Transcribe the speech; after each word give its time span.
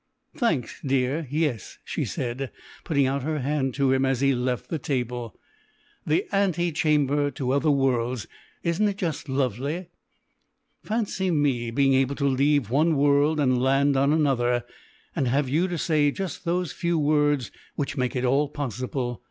"Thanks, 0.35 0.81
dear, 0.83 1.27
yes," 1.29 1.77
she 1.85 2.05
said, 2.05 2.49
putting 2.83 3.05
out 3.05 3.21
her 3.21 3.37
hand 3.37 3.75
to 3.75 3.91
him 3.93 4.03
as 4.03 4.19
he 4.19 4.33
left 4.33 4.67
the 4.71 4.79
table, 4.79 5.39
"the 6.07 6.25
ante 6.31 6.71
chamber 6.71 7.29
to 7.29 7.51
other 7.51 7.69
worlds. 7.69 8.25
Isn't 8.63 8.87
it 8.87 8.97
just 8.97 9.29
lovely? 9.29 9.89
Fancy 10.81 11.29
me 11.29 11.69
being 11.69 11.93
able 11.93 12.15
to 12.15 12.25
leave 12.25 12.71
one 12.71 12.95
world 12.97 13.39
and 13.39 13.61
land 13.61 13.95
on 13.95 14.11
another, 14.11 14.63
and 15.15 15.27
have 15.27 15.47
you 15.47 15.67
to 15.67 15.77
say 15.77 16.09
just 16.09 16.45
those 16.45 16.71
few 16.71 16.97
words 16.97 17.51
which 17.75 17.95
make 17.95 18.15
it 18.15 18.25
all 18.25 18.49
possible. 18.49 19.19